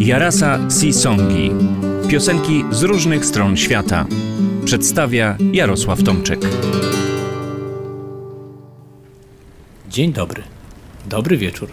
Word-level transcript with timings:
Jarasa 0.00 0.58
Songi. 0.92 1.50
Piosenki 2.08 2.64
z 2.70 2.82
różnych 2.82 3.24
stron 3.24 3.56
świata. 3.56 4.06
Przedstawia 4.64 5.36
Jarosław 5.52 6.02
Tomczyk. 6.02 6.40
Dzień 9.88 10.12
dobry. 10.12 10.42
Dobry 11.06 11.36
wieczór. 11.36 11.68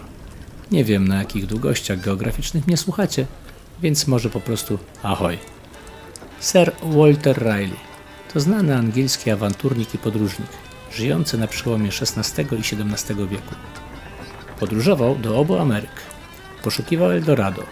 Nie 0.70 0.84
wiem 0.84 1.08
na 1.08 1.18
jakich 1.18 1.46
długościach 1.46 2.00
geograficznych 2.00 2.66
mnie 2.66 2.76
słuchacie, 2.76 3.26
więc 3.82 4.06
może 4.06 4.30
po 4.30 4.40
prostu 4.40 4.78
ahoj. 5.02 5.38
Sir 6.40 6.72
Walter 6.82 7.38
Riley 7.38 7.76
to 8.34 8.40
znany 8.40 8.76
angielski 8.76 9.30
awanturnik 9.30 9.94
i 9.94 9.98
podróżnik, 9.98 10.50
żyjący 10.92 11.38
na 11.38 11.46
przełomie 11.46 11.88
XVI 11.88 12.42
i 12.42 12.58
XVII 12.58 13.16
wieku. 13.16 13.54
Podróżował 14.60 15.16
do 15.16 15.38
obu 15.38 15.58
Ameryk, 15.58 15.90
poszukiwał 16.62 17.10
Eldorado, 17.10 17.62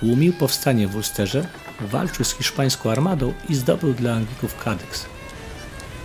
tłumił 0.00 0.32
powstanie 0.32 0.88
w 0.88 0.96
Ulsterze, 0.96 1.46
walczył 1.80 2.24
z 2.24 2.32
hiszpańską 2.32 2.90
armadą 2.90 3.32
i 3.48 3.54
zdobył 3.54 3.94
dla 3.94 4.14
Anglików 4.14 4.64
Cadex. 4.64 5.06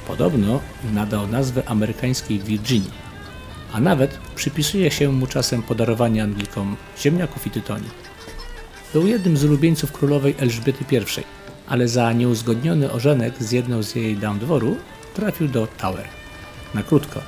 Podobno 0.07 0.59
nadał 0.93 1.27
nazwę 1.27 1.63
amerykańskiej 1.69 2.39
Virginii, 2.39 2.91
a 3.73 3.79
nawet 3.79 4.17
przypisuje 4.35 4.91
się 4.91 5.11
mu 5.11 5.27
czasem 5.27 5.63
podarowanie 5.63 6.23
Anglikom 6.23 6.75
ziemniaków 6.99 7.47
i 7.47 7.49
tytoni. 7.49 7.87
Był 8.93 9.07
jednym 9.07 9.37
z 9.37 9.43
ulubieńców 9.43 9.91
królowej 9.91 10.35
Elżbiety 10.39 10.95
I, 10.95 11.23
ale 11.67 11.87
za 11.87 12.13
nieuzgodniony 12.13 12.91
ożenek 12.91 13.43
z 13.43 13.51
jedną 13.51 13.83
z 13.83 13.95
jej 13.95 14.17
dam 14.17 14.39
dworu 14.39 14.77
trafił 15.13 15.47
do 15.47 15.67
Tower. 15.67 16.07
Na 16.73 16.83
krótko. 16.83 17.21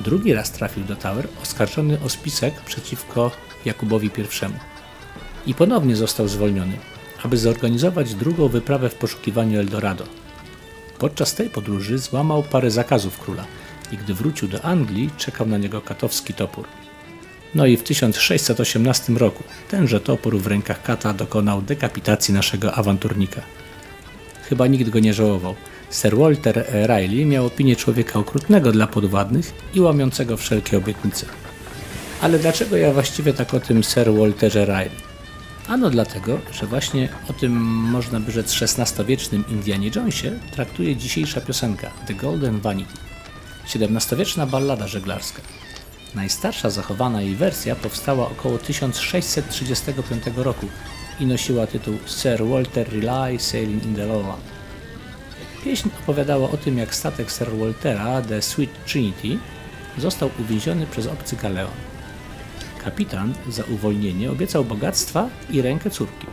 Drugi 0.00 0.34
raz 0.34 0.50
trafił 0.50 0.84
do 0.84 0.96
Tower 0.96 1.28
oskarżony 1.42 1.98
o 2.04 2.08
spisek 2.08 2.60
przeciwko 2.60 3.30
Jakubowi 3.64 4.06
I 4.06 4.71
i 5.46 5.54
ponownie 5.54 5.96
został 5.96 6.28
zwolniony, 6.28 6.72
aby 7.22 7.38
zorganizować 7.38 8.14
drugą 8.14 8.48
wyprawę 8.48 8.88
w 8.88 8.94
poszukiwaniu 8.94 9.60
Eldorado. 9.60 10.04
Podczas 10.98 11.34
tej 11.34 11.50
podróży 11.50 11.98
złamał 11.98 12.42
parę 12.42 12.70
zakazów 12.70 13.18
króla 13.18 13.44
i 13.92 13.96
gdy 13.96 14.14
wrócił 14.14 14.48
do 14.48 14.64
Anglii, 14.64 15.10
czekał 15.16 15.46
na 15.46 15.58
niego 15.58 15.80
katowski 15.80 16.34
topór. 16.34 16.66
No 17.54 17.66
i 17.66 17.76
w 17.76 17.82
1618 17.82 19.12
roku 19.12 19.44
tenże 19.70 20.00
topór 20.00 20.38
w 20.38 20.46
rękach 20.46 20.82
kata 20.82 21.12
dokonał 21.12 21.62
dekapitacji 21.62 22.34
naszego 22.34 22.74
awanturnika. 22.74 23.42
Chyba 24.48 24.66
nikt 24.66 24.90
go 24.90 24.98
nie 25.00 25.14
żałował. 25.14 25.54
Sir 25.90 26.16
Walter 26.16 26.64
Riley 26.86 27.26
miał 27.26 27.46
opinię 27.46 27.76
człowieka 27.76 28.18
okrutnego 28.18 28.72
dla 28.72 28.86
podwładnych 28.86 29.52
i 29.74 29.80
łamiącego 29.80 30.36
wszelkie 30.36 30.78
obietnice. 30.78 31.26
Ale 32.20 32.38
dlaczego 32.38 32.76
ja 32.76 32.92
właściwie 32.92 33.32
tak 33.32 33.54
o 33.54 33.60
tym 33.60 33.84
Sir 33.84 34.14
Walterze 34.14 34.64
Riley? 34.64 35.11
Ano 35.72 35.90
dlatego, 35.90 36.38
że 36.52 36.66
właśnie 36.66 37.08
o 37.28 37.32
tym 37.32 37.52
można 37.64 38.20
by 38.20 38.32
rzec 38.32 38.62
XVI-wiecznym 38.62 39.44
Indianie 39.48 39.90
Jonesie 39.96 40.30
traktuje 40.50 40.96
dzisiejsza 40.96 41.40
piosenka 41.40 41.90
The 42.06 42.14
Golden 42.14 42.60
Vanity, 42.60 42.94
XVII-wieczna 43.74 44.46
ballada 44.46 44.86
żeglarska. 44.86 45.42
Najstarsza 46.14 46.70
zachowana 46.70 47.22
jej 47.22 47.36
wersja 47.36 47.76
powstała 47.76 48.30
około 48.30 48.58
1635 48.58 50.22
roku 50.36 50.66
i 51.20 51.26
nosiła 51.26 51.66
tytuł 51.66 51.94
Sir 52.06 52.46
Walter 52.46 53.04
Raleigh 53.04 53.42
Sailing 53.42 53.84
in 53.84 53.94
the 53.94 54.06
Lowland. 54.06 54.42
Pieśń 55.64 55.88
opowiadała 56.02 56.50
o 56.50 56.56
tym, 56.56 56.78
jak 56.78 56.94
statek 56.94 57.32
Sir 57.32 57.56
Waltera, 57.58 58.22
The 58.22 58.42
Sweet 58.42 58.84
Trinity, 58.86 59.38
został 59.98 60.30
uwięziony 60.40 60.86
przez 60.86 61.06
obcy 61.06 61.36
galeon. 61.36 61.92
Kapitan 62.84 63.34
za 63.48 63.64
uwolnienie 63.64 64.30
obiecał 64.30 64.64
bogactwa 64.64 65.28
i 65.50 65.62
rękę 65.62 65.90
córki. 65.90 66.26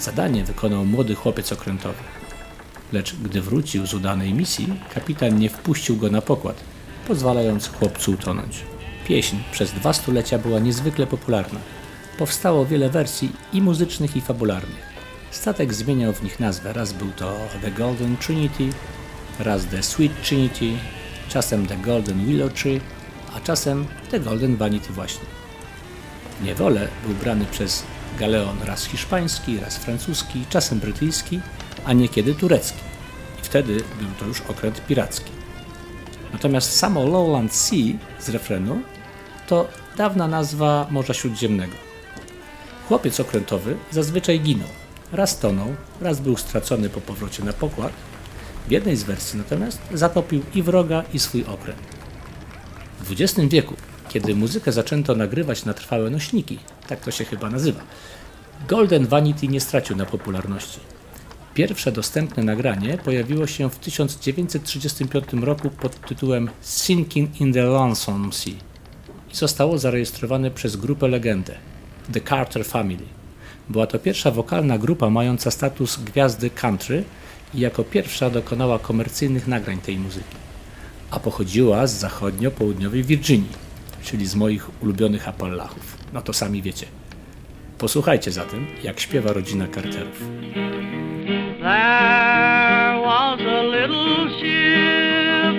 Zadanie 0.00 0.44
wykonał 0.44 0.84
młody 0.84 1.14
chłopiec 1.14 1.52
okrętowy. 1.52 2.02
Lecz 2.92 3.14
gdy 3.16 3.42
wrócił 3.42 3.86
z 3.86 3.94
udanej 3.94 4.34
misji, 4.34 4.68
kapitan 4.94 5.38
nie 5.38 5.50
wpuścił 5.50 5.96
go 5.96 6.10
na 6.10 6.22
pokład, 6.22 6.60
pozwalając 7.06 7.68
chłopcu 7.68 8.12
utonąć. 8.12 8.64
Pieśń 9.06 9.36
przez 9.52 9.72
dwa 9.72 9.92
stulecia 9.92 10.38
była 10.38 10.58
niezwykle 10.58 11.06
popularna. 11.06 11.60
Powstało 12.18 12.66
wiele 12.66 12.90
wersji 12.90 13.32
i 13.52 13.62
muzycznych, 13.62 14.16
i 14.16 14.20
fabularnych. 14.20 14.88
Statek 15.30 15.74
zmieniał 15.74 16.12
w 16.12 16.22
nich 16.22 16.40
nazwę. 16.40 16.72
Raz 16.72 16.92
był 16.92 17.10
to 17.16 17.36
The 17.62 17.70
Golden 17.70 18.16
Trinity, 18.16 18.68
raz 19.38 19.66
The 19.66 19.82
Sweet 19.82 20.22
Trinity, 20.22 20.72
czasem 21.28 21.66
The 21.66 21.76
Golden 21.76 22.26
Willow 22.26 22.52
Tree, 22.52 22.80
a 23.36 23.40
czasem 23.40 23.86
The 24.10 24.20
Golden 24.20 24.56
Vanity 24.56 24.92
właśnie 24.92 25.47
niewolę 26.42 26.88
był 27.06 27.14
brany 27.14 27.44
przez 27.50 27.82
galeon 28.18 28.62
raz 28.62 28.84
hiszpański, 28.84 29.60
raz 29.60 29.76
francuski, 29.76 30.44
czasem 30.50 30.78
brytyjski, 30.78 31.40
a 31.84 31.92
niekiedy 31.92 32.34
turecki. 32.34 32.80
I 33.40 33.44
wtedy 33.44 33.72
był 33.74 34.08
to 34.20 34.26
już 34.26 34.40
okręt 34.40 34.86
piracki. 34.86 35.30
Natomiast 36.32 36.76
samo 36.76 37.04
Lowland 37.04 37.54
Sea 37.54 37.98
z 38.20 38.28
refrenu 38.28 38.82
to 39.46 39.68
dawna 39.96 40.28
nazwa 40.28 40.86
Morza 40.90 41.14
Śródziemnego. 41.14 41.72
Chłopiec 42.88 43.20
okrętowy 43.20 43.76
zazwyczaj 43.90 44.40
ginął. 44.40 44.68
Raz 45.12 45.38
tonął, 45.38 45.74
raz 46.00 46.20
był 46.20 46.36
stracony 46.36 46.88
po 46.88 47.00
powrocie 47.00 47.44
na 47.44 47.52
pokład. 47.52 47.92
W 48.68 48.70
jednej 48.70 48.96
z 48.96 49.02
wersji 49.02 49.38
natomiast 49.38 49.80
zatopił 49.94 50.42
i 50.54 50.62
wroga, 50.62 51.04
i 51.12 51.18
swój 51.18 51.44
okręt. 51.44 51.78
W 53.00 53.12
XX 53.12 53.48
wieku 53.48 53.74
kiedy 54.08 54.34
muzykę 54.34 54.72
zaczęto 54.72 55.14
nagrywać 55.14 55.64
na 55.64 55.74
trwałe 55.74 56.10
nośniki, 56.10 56.58
tak 56.88 57.00
to 57.00 57.10
się 57.10 57.24
chyba 57.24 57.50
nazywa. 57.50 57.80
Golden 58.68 59.06
Vanity 59.06 59.48
nie 59.48 59.60
stracił 59.60 59.96
na 59.96 60.06
popularności. 60.06 60.80
Pierwsze 61.54 61.92
dostępne 61.92 62.42
nagranie 62.42 62.98
pojawiło 62.98 63.46
się 63.46 63.70
w 63.70 63.78
1935 63.78 65.24
roku 65.32 65.70
pod 65.70 66.06
tytułem 66.06 66.50
Sinking 66.60 67.40
in 67.40 67.52
the 67.52 67.62
Lonesome 67.62 68.32
Sea 68.32 68.54
i 69.32 69.36
zostało 69.36 69.78
zarejestrowane 69.78 70.50
przez 70.50 70.76
grupę 70.76 71.08
legendę 71.08 71.54
The 72.12 72.20
Carter 72.20 72.64
Family. 72.64 73.04
Była 73.68 73.86
to 73.86 73.98
pierwsza 73.98 74.30
wokalna 74.30 74.78
grupa 74.78 75.10
mająca 75.10 75.50
status 75.50 75.96
gwiazdy 75.96 76.50
country 76.50 77.04
i 77.54 77.60
jako 77.60 77.84
pierwsza 77.84 78.30
dokonała 78.30 78.78
komercyjnych 78.78 79.46
nagrań 79.46 79.78
tej 79.78 79.98
muzyki, 79.98 80.36
a 81.10 81.20
pochodziła 81.20 81.86
z 81.86 81.94
zachodnio-południowej 81.94 83.04
Virginii 83.04 83.67
czyli 84.10 84.26
z 84.26 84.34
moich 84.34 84.82
ulubionych 84.82 85.28
Appalachów. 85.28 85.98
No 86.12 86.22
to 86.22 86.32
sami 86.32 86.62
wiecie. 86.62 86.86
Posłuchajcie 87.78 88.30
zatem, 88.30 88.66
jak 88.82 89.00
śpiewa 89.00 89.32
rodzina 89.32 89.66
Carterów. 89.74 90.20
There 91.60 93.00
was 93.02 93.40
a 93.40 93.62
little 93.62 94.28
ship 94.40 95.56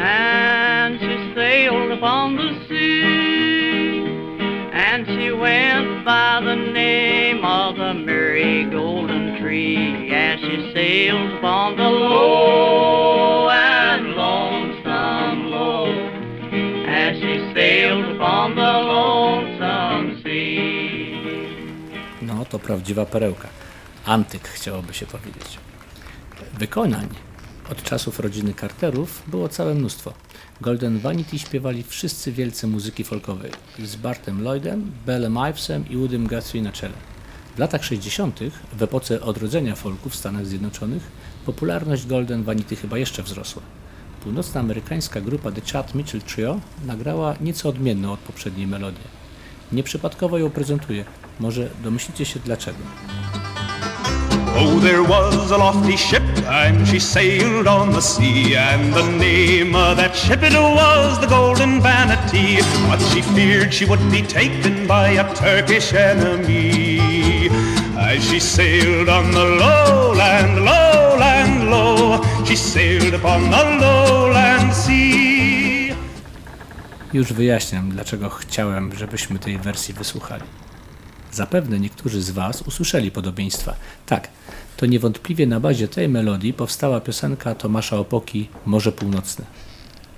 and 0.00 1.00
she 1.00 1.34
sailed 1.34 1.92
upon 1.98 2.36
the 2.36 2.66
sea 2.68 4.04
and 4.72 5.06
she 5.06 5.30
went 5.32 6.04
by 6.04 6.40
the 6.44 6.56
name 6.56 7.44
of 7.44 7.76
the 7.76 7.94
Merry 7.94 8.64
Golden 8.70 9.36
Tree 9.40 10.10
as 10.14 10.40
she 10.40 10.72
sailed 10.74 11.32
upon 11.38 11.76
the 11.76 11.88
low 11.88 13.01
upon 18.22 18.54
the 18.54 18.72
lonesome 18.72 20.22
sea. 20.22 21.22
No, 22.22 22.44
to 22.44 22.58
prawdziwa 22.58 23.06
perełka. 23.06 23.48
Antyk 24.04 24.48
chciałoby 24.48 24.94
się 24.94 25.06
powiedzieć. 25.06 25.58
Wykonań 26.58 27.08
od 27.70 27.82
czasów 27.82 28.20
rodziny 28.20 28.54
Carterów 28.54 29.22
było 29.26 29.48
całe 29.48 29.74
mnóstwo. 29.74 30.12
Golden 30.60 30.98
Vanity 30.98 31.38
śpiewali 31.38 31.82
wszyscy 31.82 32.32
wielcy 32.32 32.66
muzyki 32.66 33.04
folkowej 33.04 33.50
z 33.78 33.96
Bartem 33.96 34.42
Lloydem, 34.42 34.92
Bellem 35.06 35.36
Ivesem 35.50 35.88
i 35.90 35.96
Woodym 35.96 36.26
Guthrie 36.26 36.62
na 36.62 36.72
czele. 36.72 36.94
W 37.56 37.58
latach 37.58 37.84
60., 37.84 38.40
w 38.72 38.82
epoce 38.82 39.20
odrodzenia 39.20 39.74
folku 39.76 40.10
w 40.10 40.16
Stanach 40.16 40.46
Zjednoczonych, 40.46 41.02
popularność 41.46 42.06
Golden 42.06 42.42
Vanity 42.42 42.76
chyba 42.76 42.98
jeszcze 42.98 43.22
wzrosła. 43.22 43.62
Północnoamerykańska 44.24 45.20
grupa 45.20 45.52
The 45.52 45.60
Chad 45.72 45.94
Mitchell 45.94 46.22
Trio 46.22 46.60
nagrała 46.86 47.34
nieco 47.40 47.68
odmienną 47.68 48.12
od 48.12 48.20
poprzedniej 48.20 48.66
melodii. 48.66 49.04
Nieprzypadkowo 49.72 50.38
ją 50.38 50.50
prezentuje. 50.50 51.04
Może 51.40 51.68
domyślicie 51.82 52.24
się 52.24 52.40
dlaczego. 52.40 52.78
Oh, 54.56 54.80
there 54.82 55.02
was 55.02 55.52
a 55.52 55.56
lofty 55.56 55.96
ship, 55.98 56.22
and 56.48 56.88
she 56.88 57.00
sailed 57.00 57.66
on 57.66 57.92
the 57.92 58.02
sea, 58.02 58.56
and 58.56 58.94
the 58.94 59.02
name 59.02 59.74
of 59.74 59.96
that 59.96 60.16
ship 60.16 60.42
it 60.42 60.52
was 60.52 61.18
the 61.20 61.26
Golden 61.26 61.80
Vanity. 61.80 62.58
But 62.90 63.00
she 63.00 63.22
feared 63.22 63.74
she 63.74 63.86
would 63.86 64.10
be 64.10 64.22
taken 64.22 64.86
by 64.86 65.18
a 65.18 65.34
Turkish 65.34 65.94
enemy. 65.94 67.48
As 67.96 68.22
she 68.30 68.40
sailed 68.40 69.08
on 69.08 69.30
the 69.32 69.44
lowland, 69.44 70.64
lowland, 70.64 71.70
low, 71.70 72.20
she 72.44 72.56
sailed 72.56 73.14
upon 73.14 73.50
the 73.50 73.64
lowland 73.80 74.01
Już 77.12 77.32
wyjaśniam, 77.32 77.90
dlaczego 77.90 78.28
chciałem, 78.30 78.94
żebyśmy 78.96 79.38
tej 79.38 79.58
wersji 79.58 79.94
wysłuchali. 79.94 80.42
Zapewne 81.32 81.80
niektórzy 81.80 82.22
z 82.22 82.30
Was 82.30 82.62
usłyszeli 82.62 83.10
podobieństwa. 83.10 83.74
Tak, 84.06 84.28
to 84.76 84.86
niewątpliwie 84.86 85.46
na 85.46 85.60
bazie 85.60 85.88
tej 85.88 86.08
melodii 86.08 86.52
powstała 86.52 87.00
piosenka 87.00 87.54
Tomasza 87.54 87.96
Opoki 87.96 88.48
Morze 88.66 88.92
Północne. 88.92 89.44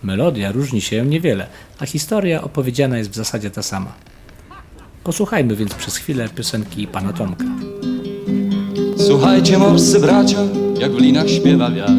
Melodia 0.02 0.52
różni 0.52 0.81
się 0.81 1.06
niewiele, 1.06 1.46
a 1.79 1.87
historia 1.87 2.43
opowiedziana 2.43 2.99
jest 2.99 3.11
w 3.11 3.14
zasadzie 3.14 3.50
ta 3.50 3.62
sama. 3.62 3.93
Posłuchajmy 5.05 5.56
więc 5.56 5.75
przez 5.75 5.96
chwilę 5.96 6.29
piosenki 6.29 6.87
pana 6.87 7.12
Tomka. 7.12 7.44
Słuchajcie 9.06 9.58
morscy 9.58 10.00
bracia, 10.00 10.38
jak 10.79 10.93
w 10.93 10.99
linach 10.99 11.29
śpiewa 11.31 11.70
wiatr 11.70 11.93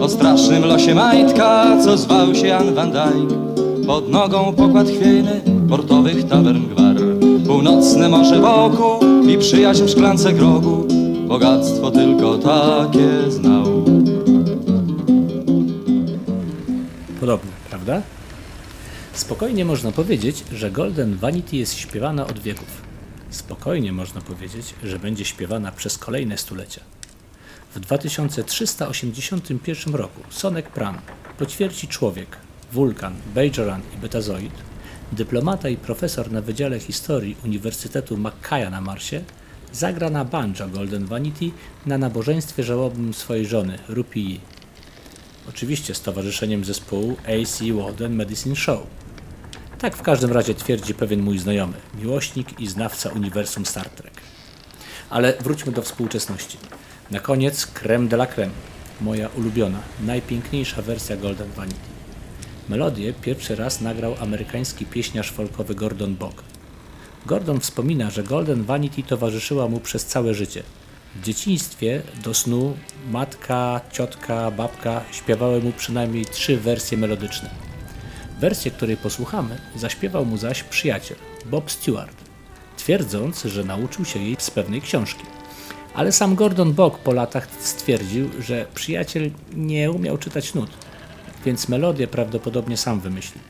O 0.00 0.08
strasznym 0.08 0.64
losie 0.64 0.94
majtka, 0.94 1.78
co 1.84 1.98
zwał 1.98 2.34
się 2.34 2.46
Jan 2.46 2.74
van 2.74 2.92
Dijk 2.92 3.48
Pod 3.88 4.08
nogą 4.08 4.54
pokład 4.54 4.88
chwiejny, 4.88 5.42
portowych 5.68 6.28
tavern 6.28 6.68
gwar 6.68 6.96
Północne 7.46 8.08
morze 8.08 8.40
wokół 8.40 9.24
i 9.28 9.38
przyjaźń 9.38 9.84
w 9.84 9.90
szklance 9.90 10.32
grogu 10.32 10.86
Bogactwo 11.28 11.90
tylko 11.90 12.38
takie 12.38 13.30
znał 13.30 13.84
Podobne, 17.20 17.50
prawda? 17.70 18.02
Spokojnie 19.12 19.64
można 19.64 19.92
powiedzieć, 19.92 20.44
że 20.52 20.70
Golden 20.70 21.16
Vanity 21.16 21.56
jest 21.56 21.78
śpiewana 21.78 22.26
od 22.26 22.38
wieków. 22.38 22.82
Spokojnie 23.30 23.92
można 23.92 24.20
powiedzieć, 24.20 24.74
że 24.84 24.98
będzie 24.98 25.24
śpiewana 25.24 25.72
przez 25.72 25.98
kolejne 25.98 26.38
stulecia. 26.38 26.80
W 27.74 27.80
2381 27.80 29.94
roku 29.94 30.20
Sonek 30.30 30.68
Pram, 30.68 30.98
po 31.38 31.46
ćwierci 31.46 31.88
człowiek, 31.88 32.47
wulkan, 32.72 33.14
Bajoran 33.34 33.82
i 33.94 33.96
Betazoid, 33.96 34.52
dyplomata 35.12 35.68
i 35.68 35.76
profesor 35.76 36.32
na 36.32 36.40
Wydziale 36.40 36.78
Historii 36.80 37.36
Uniwersytetu 37.44 38.16
Mackaya 38.16 38.70
na 38.70 38.80
Marsie, 38.80 39.24
zagra 39.72 40.10
na 40.10 40.24
banjo 40.24 40.68
Golden 40.68 41.06
Vanity 41.06 41.50
na 41.86 41.98
nabożeństwie 41.98 42.62
żałobnym 42.62 43.14
swojej 43.14 43.46
żony, 43.46 43.78
Rupii. 43.88 44.40
Oczywiście 45.48 45.94
z 45.94 46.00
towarzyszeniem 46.00 46.64
zespołu 46.64 47.16
AC 47.26 47.62
Walden 47.72 48.14
Medicine 48.14 48.56
Show. 48.56 48.86
Tak 49.78 49.96
w 49.96 50.02
każdym 50.02 50.32
razie 50.32 50.54
twierdzi 50.54 50.94
pewien 50.94 51.22
mój 51.22 51.38
znajomy, 51.38 51.76
miłośnik 52.00 52.60
i 52.60 52.66
znawca 52.66 53.10
uniwersum 53.10 53.66
Star 53.66 53.88
Trek. 53.88 54.14
Ale 55.10 55.34
wróćmy 55.40 55.72
do 55.72 55.82
współczesności. 55.82 56.58
Na 57.10 57.20
koniec 57.20 57.66
creme 57.66 58.08
de 58.08 58.16
la 58.16 58.26
creme, 58.26 58.52
moja 59.00 59.28
ulubiona, 59.28 59.78
najpiękniejsza 60.00 60.82
wersja 60.82 61.16
Golden 61.16 61.50
Vanity. 61.56 61.97
Melodię 62.68 63.12
pierwszy 63.12 63.56
raz 63.56 63.80
nagrał 63.80 64.14
amerykański 64.20 64.86
pieśniarz 64.86 65.30
folkowy 65.30 65.74
Gordon 65.74 66.14
Bog. 66.14 66.42
Gordon 67.26 67.60
wspomina, 67.60 68.10
że 68.10 68.22
Golden 68.22 68.64
Vanity 68.64 69.02
towarzyszyła 69.02 69.68
mu 69.68 69.80
przez 69.80 70.06
całe 70.06 70.34
życie. 70.34 70.62
W 71.16 71.22
dzieciństwie 71.22 72.02
do 72.24 72.34
snu 72.34 72.76
matka, 73.10 73.80
ciotka, 73.92 74.50
babka 74.50 75.04
śpiewały 75.12 75.60
mu 75.60 75.72
przynajmniej 75.72 76.26
trzy 76.26 76.56
wersje 76.56 76.98
melodyczne. 76.98 77.50
Wersję, 78.40 78.70
której 78.70 78.96
posłuchamy, 78.96 79.58
zaśpiewał 79.76 80.24
mu 80.24 80.36
zaś 80.36 80.62
przyjaciel, 80.62 81.16
Bob 81.46 81.70
Stewart, 81.70 82.16
twierdząc, 82.76 83.42
że 83.42 83.64
nauczył 83.64 84.04
się 84.04 84.18
jej 84.18 84.36
z 84.38 84.50
pewnej 84.50 84.80
książki. 84.80 85.24
Ale 85.94 86.12
sam 86.12 86.34
Gordon 86.34 86.72
Bog 86.72 86.98
po 86.98 87.12
latach 87.12 87.48
stwierdził, 87.60 88.30
że 88.40 88.66
przyjaciel 88.74 89.30
nie 89.56 89.90
umiał 89.90 90.18
czytać 90.18 90.54
nut, 90.54 90.70
więc 91.44 91.68
melodię 91.68 92.06
prawdopodobnie 92.06 92.76
sam 92.76 93.00
wymyślił. 93.00 93.42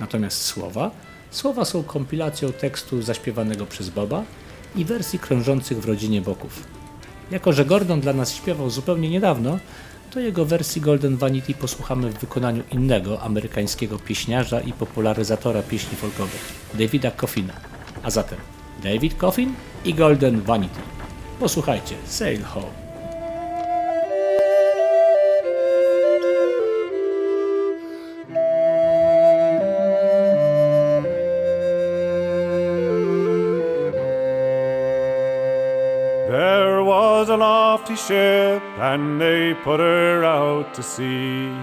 Natomiast 0.00 0.42
słowa? 0.42 0.90
Słowa 1.30 1.64
są 1.64 1.82
kompilacją 1.82 2.52
tekstu 2.52 3.02
zaśpiewanego 3.02 3.66
przez 3.66 3.90
Boba 3.90 4.24
i 4.76 4.84
wersji 4.84 5.18
krążących 5.18 5.80
w 5.80 5.84
rodzinie 5.84 6.20
Boków. 6.20 6.62
Jako, 7.30 7.52
że 7.52 7.64
Gordon 7.64 8.00
dla 8.00 8.12
nas 8.12 8.34
śpiewał 8.34 8.70
zupełnie 8.70 9.10
niedawno, 9.10 9.58
to 10.10 10.20
jego 10.20 10.44
wersji 10.44 10.80
Golden 10.80 11.16
Vanity 11.16 11.54
posłuchamy 11.54 12.10
w 12.10 12.18
wykonaniu 12.18 12.62
innego 12.72 13.22
amerykańskiego 13.22 13.98
pieśniarza 13.98 14.60
i 14.60 14.72
popularyzatora 14.72 15.62
pieśni 15.62 15.96
folkowych, 15.96 16.52
Davida 16.74 17.10
Coffina. 17.10 17.54
A 18.02 18.10
zatem 18.10 18.38
David 18.82 19.14
Coffin 19.14 19.54
i 19.84 19.94
Golden 19.94 20.40
Vanity. 20.40 20.80
Posłuchajcie, 21.40 21.94
Sail 22.06 22.42
Home. 22.42 22.79
Ship, 37.96 38.62
and 38.78 39.20
they 39.20 39.54
put 39.54 39.80
her 39.80 40.24
out 40.24 40.74
to 40.74 40.82
sea. 40.82 41.54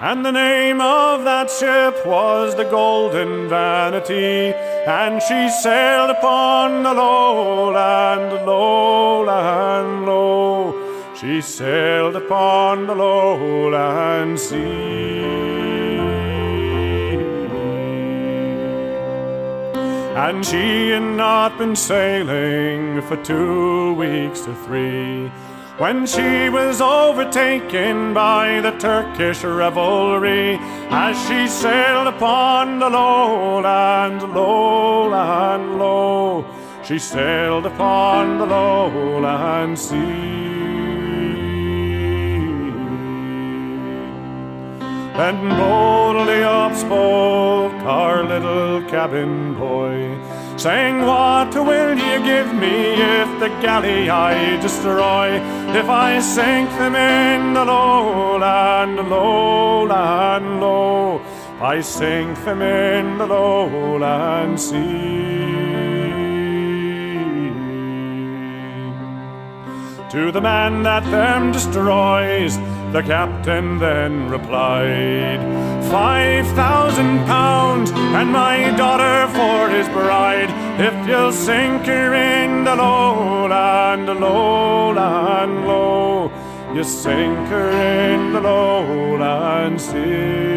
And 0.00 0.24
the 0.24 0.32
name 0.32 0.80
of 0.80 1.24
that 1.24 1.50
ship 1.50 2.04
was 2.04 2.54
the 2.56 2.64
Golden 2.64 3.48
Vanity, 3.48 4.52
and 4.86 5.22
she 5.22 5.48
sailed 5.48 6.10
upon 6.10 6.82
the 6.82 6.92
lowland, 6.92 8.46
lowland, 8.46 10.04
low. 10.04 10.74
She 11.14 11.40
sailed 11.40 12.16
upon 12.16 12.86
the 12.86 12.94
lowland 12.94 14.38
sea. 14.38 15.44
And 20.16 20.44
she 20.44 20.90
had 20.90 21.02
not 21.02 21.56
been 21.56 21.76
sailing 21.76 23.00
for 23.02 23.16
two 23.22 23.94
weeks 23.94 24.40
to 24.42 24.54
three 24.66 25.30
when 25.78 26.06
she 26.06 26.48
was 26.48 26.80
overtaken 26.80 28.14
by 28.14 28.60
the 28.60 28.70
Turkish 28.78 29.42
revelry 29.42 30.56
as 30.90 31.16
she 31.26 31.48
sailed 31.48 32.06
upon 32.06 32.78
the 32.78 32.88
lowland, 32.88 34.22
lowland, 34.32 35.78
low. 35.78 36.44
She 36.84 36.98
sailed 36.98 37.66
upon 37.66 38.38
the 38.38 38.46
lowland 38.46 39.76
sea. 39.78 40.44
Then 45.16 45.48
boldly 45.48 46.42
up 46.42 46.74
spoke 46.74 47.72
our 47.84 48.22
little 48.22 48.82
cabin 48.90 49.54
boy, 49.54 50.18
saying, 50.64 51.04
What 51.04 51.54
will 51.54 51.94
you 52.08 52.16
give 52.24 52.54
me 52.54 52.94
if 52.94 53.28
the 53.38 53.50
galley 53.60 54.08
I 54.08 54.58
destroy? 54.62 55.28
If 55.80 55.90
I 55.90 56.20
sink 56.20 56.70
them 56.80 56.94
in 56.94 57.52
the 57.52 57.66
lowland, 57.66 58.96
lowland, 59.10 60.60
low, 60.62 61.20
I 61.60 61.82
sink 61.82 62.42
them 62.46 62.62
in 62.62 63.18
the 63.18 63.26
lowland 63.26 64.58
sea. 64.58 65.34
To 70.14 70.32
the 70.32 70.40
man 70.40 70.82
that 70.84 71.04
them 71.10 71.52
destroys, 71.52 72.56
the 72.94 73.02
captain 73.02 73.76
then 73.80 74.30
replied, 74.30 75.40
Five 75.90 76.46
thousand 76.54 77.26
pounds 77.26 77.90
and 77.90 78.30
my 78.30 78.70
daughter 78.76 79.26
for 79.34 79.68
his 79.68 79.88
bride, 79.88 80.48
if 80.80 80.94
you'll 81.08 81.32
sink 81.32 81.86
her 81.86 82.14
in 82.14 82.62
the 82.62 82.76
lowland, 82.76 84.06
lowland, 84.06 85.66
low. 85.66 86.30
You 86.72 86.84
sink 86.84 87.48
her 87.48 87.70
in 88.12 88.32
the 88.32 88.40
lowland 88.40 89.80
sea. 89.80 90.54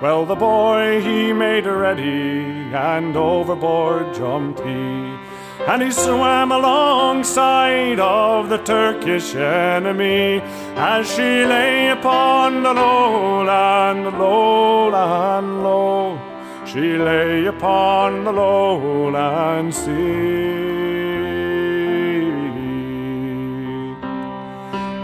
Well, 0.00 0.24
the 0.24 0.36
boy 0.36 1.02
he 1.02 1.34
made 1.34 1.66
ready, 1.66 2.72
and 2.72 3.14
overboard 3.14 4.14
jumped 4.14 4.60
he 4.60 5.27
and 5.66 5.82
he 5.82 5.90
swam 5.90 6.52
alongside 6.52 7.98
of 7.98 8.48
the 8.48 8.58
Turkish 8.58 9.34
enemy 9.34 10.40
as 10.76 11.10
she 11.10 11.44
lay 11.44 11.88
upon 11.88 12.62
the 12.62 12.72
lowland, 12.72 14.04
lowland, 14.18 15.62
low. 15.62 16.18
She 16.64 16.96
lay 16.98 17.46
upon 17.46 18.24
the 18.24 18.32
lowland 18.32 19.74
sea. 19.74 20.68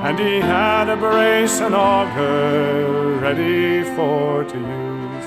And 0.06 0.18
he 0.18 0.38
had 0.38 0.90
a 0.90 0.96
brace 0.96 1.60
and 1.60 1.74
auger 1.74 3.18
ready 3.22 3.82
for 3.96 4.44
to 4.44 4.58
use, 4.58 5.26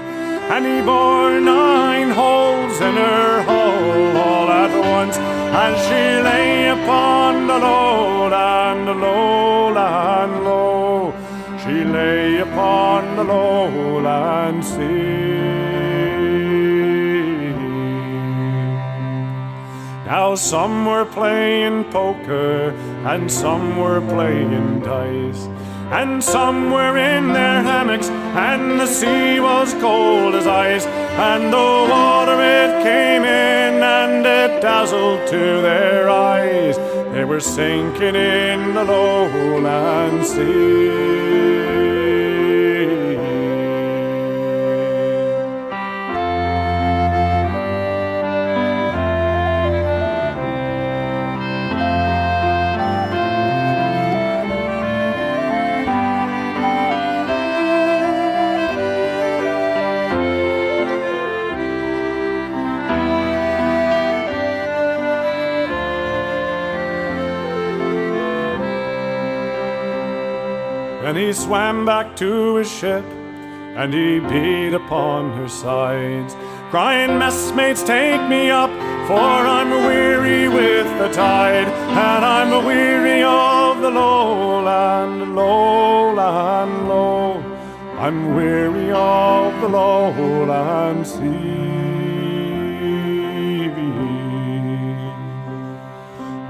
and 0.54 0.64
he 0.66 0.82
bore 0.86 1.40
nine 1.40 2.12
holes 2.12 2.80
in 2.80 2.96
her 2.96 3.42
hull 3.42 4.18
all 4.18 4.50
at 4.50 4.72
once 4.80 5.17
and 5.60 5.76
she 5.86 6.04
lay 6.30 6.70
upon 6.70 7.48
the 7.48 7.58
lowland, 7.58 8.86
lowland, 9.02 10.44
low. 10.46 11.14
She 11.64 11.84
lay 11.84 12.38
upon 12.42 13.16
the 13.16 13.24
lowland 13.24 14.64
sea. 14.64 15.48
Now 20.06 20.36
some 20.36 20.86
were 20.86 21.06
playing 21.06 21.86
poker, 21.86 22.70
and 23.12 23.32
some 23.32 23.78
were 23.78 24.02
playing 24.02 24.82
dice. 24.82 25.50
And 25.90 26.24
some 26.24 26.70
were 26.70 26.98
in 26.98 27.34
their 27.34 27.64
hammocks, 27.64 28.10
and 28.10 28.80
the 28.80 28.86
sea 28.86 29.40
was 29.40 29.74
cold 29.76 30.36
as 30.36 30.46
ice. 30.46 30.86
And 31.20 31.52
the 31.52 31.58
water 31.58 32.40
it 32.40 32.84
came 32.84 33.24
in, 33.24 33.82
and 33.82 34.24
it 34.24 34.62
dazzled 34.62 35.28
to 35.28 35.62
their 35.62 36.10
eyes. 36.10 36.78
They 37.12 37.26
were 37.26 37.40
sinking 37.40 38.16
in 38.16 38.76
the 38.76 38.84
lowland 38.84 40.26
sea. 40.26 41.27
Then 71.08 71.16
he 71.16 71.32
swam 71.32 71.86
back 71.86 72.18
to 72.18 72.58
his 72.58 72.70
ship, 72.70 73.06
and 73.78 73.94
he 73.94 74.20
beat 74.20 74.74
upon 74.74 75.32
her 75.38 75.48
sides, 75.48 76.36
crying, 76.70 77.12
Messmates, 77.12 77.82
take 77.82 78.22
me 78.28 78.50
up, 78.50 78.70
for 79.08 79.18
I'm 79.18 79.70
weary 79.70 80.50
with 80.50 80.86
the 80.98 81.08
tide, 81.14 81.70
and 81.70 82.26
I'm 82.26 82.66
weary 82.66 83.24
of 83.24 83.80
the 83.80 83.90
lowland, 83.90 85.34
lowland, 85.34 86.90
low. 86.90 87.42
I'm 87.98 88.36
weary 88.36 88.92
of 88.92 89.62
the 89.62 89.70
lowland 89.70 91.08
sea. 91.08 91.58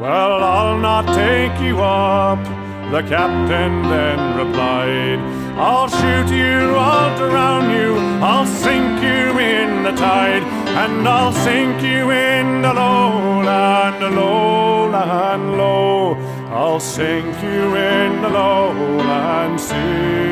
Well, 0.01 0.43
I'll 0.43 0.79
not 0.79 1.05
take 1.13 1.61
you 1.61 1.79
up 1.79 2.56
the 2.91 3.01
captain 3.03 3.83
then 3.83 4.37
replied, 4.37 5.19
I'll 5.57 5.89
shoot 5.89 6.29
you, 6.33 6.75
I'll 6.75 7.17
drown 7.17 7.69
you, 7.71 7.97
I'll 8.23 8.45
sink 8.45 9.01
you 9.01 9.39
in 9.39 9.83
the 9.83 9.91
tide, 9.91 10.43
and 10.81 11.07
I'll 11.07 11.33
sink 11.33 11.81
you 11.81 12.11
in 12.11 12.61
the 12.61 12.73
lowland, 12.73 14.15
lowland, 14.15 15.57
low. 15.57 16.15
I'll 16.49 16.79
sink 16.79 17.35
you 17.43 17.75
in 17.75 18.21
the 18.21 18.29
lowland 18.29 19.59
sea. 19.59 20.27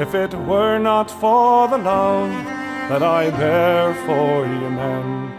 If 0.00 0.14
it 0.14 0.34
were 0.34 0.78
not 0.78 1.10
for 1.10 1.68
the 1.68 1.78
love 1.78 2.30
that 2.88 3.02
I 3.02 3.30
bear 3.30 3.94
for 4.06 4.46
you 4.46 4.70
men, 4.70 5.30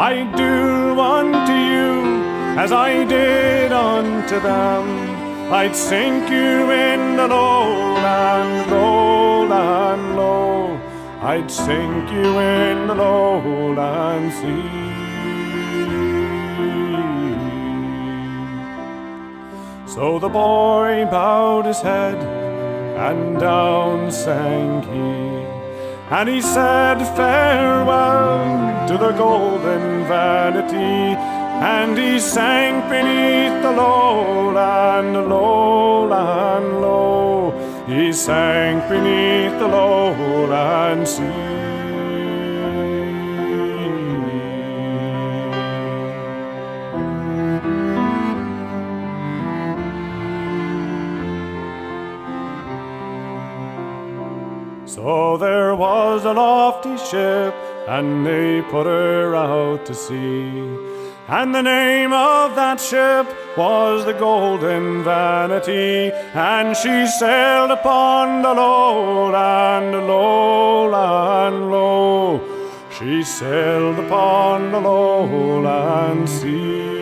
I'd 0.00 0.34
do 0.34 0.98
unto 0.98 1.52
you 1.52 2.22
as 2.58 2.72
I 2.72 3.04
did 3.04 3.70
unto 3.70 4.40
them. 4.40 5.52
I'd 5.52 5.76
sink 5.76 6.30
you 6.30 6.70
in 6.70 7.16
the 7.18 7.28
lowland, 7.28 8.70
lowland, 8.70 10.16
low. 10.16 10.80
I'd 11.20 11.50
sink 11.50 12.10
you 12.12 12.38
in 12.38 12.86
the 12.86 12.94
lowland 12.94 14.32
sea. 14.32 14.90
So 19.86 20.18
the 20.18 20.30
boy 20.30 21.06
bowed 21.10 21.66
his 21.66 21.82
head, 21.82 22.16
and 22.96 23.38
down 23.38 24.10
sank 24.10 24.86
he. 24.86 25.59
And 26.12 26.28
he 26.28 26.40
said 26.42 26.98
farewell 27.16 28.88
to 28.88 28.98
the 28.98 29.12
golden 29.12 30.04
vanity, 30.08 31.14
and 31.62 31.96
he 31.96 32.18
sank 32.18 32.90
beneath 32.90 33.62
the 33.62 33.70
lowland, 33.70 35.14
lowland, 35.28 36.80
low. 36.80 37.52
He 37.86 38.12
sank 38.12 38.88
beneath 38.88 39.56
the 39.60 39.68
lowland 39.68 41.06
sea. 41.06 41.60
So 54.86 55.36
there 55.36 55.74
was 56.20 56.26
a 56.26 56.34
lofty 56.34 56.98
ship, 56.98 57.54
and 57.88 58.26
they 58.26 58.60
put 58.70 58.84
her 58.84 59.34
out 59.34 59.86
to 59.86 59.94
sea. 59.94 60.76
And 61.28 61.54
the 61.54 61.62
name 61.62 62.12
of 62.12 62.54
that 62.56 62.78
ship 62.78 63.26
was 63.56 64.04
the 64.04 64.12
Golden 64.12 65.02
Vanity, 65.02 66.12
and 66.34 66.76
she 66.76 67.06
sailed 67.06 67.70
upon 67.70 68.42
the 68.42 68.52
lowland, 68.52 69.92
lowland, 70.06 71.70
low. 71.70 72.40
She 72.98 73.22
sailed 73.22 73.98
upon 73.98 74.72
the 74.72 74.80
lowland 74.80 76.28
sea. 76.28 76.99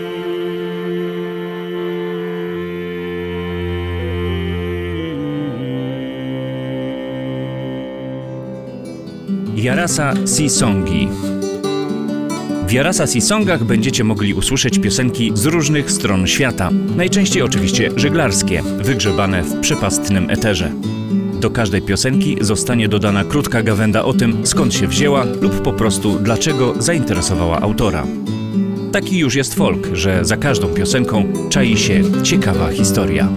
Jarasa 9.63 10.15
Sisongi. 10.37 11.09
W 12.67 12.73
Jarasa 12.73 13.07
Sisongach 13.07 13.65
będziecie 13.65 14.05
mogli 14.05 14.35
usłyszeć 14.35 14.79
piosenki 14.79 15.33
z 15.35 15.47
różnych 15.47 15.91
stron 15.91 16.27
świata, 16.27 16.71
najczęściej 16.97 17.43
oczywiście 17.43 17.91
żeglarskie, 17.97 18.63
wygrzebane 18.63 19.43
w 19.43 19.61
przepastnym 19.61 20.31
eterze. 20.31 20.73
Do 21.41 21.51
każdej 21.51 21.83
piosenki 21.83 22.37
zostanie 22.41 22.89
dodana 22.89 23.25
krótka 23.25 23.63
gawenda 23.63 24.05
o 24.05 24.13
tym, 24.13 24.47
skąd 24.47 24.75
się 24.75 24.87
wzięła 24.87 25.25
lub 25.25 25.63
po 25.63 25.73
prostu 25.73 26.19
dlaczego 26.19 26.75
zainteresowała 26.79 27.61
autora. 27.61 28.07
Taki 28.93 29.19
już 29.19 29.35
jest 29.35 29.55
folk, 29.55 29.89
że 29.93 30.25
za 30.25 30.37
każdą 30.37 30.69
piosenką 30.69 31.33
czai 31.51 31.77
się 31.77 32.03
ciekawa 32.23 32.71
historia. 32.71 33.29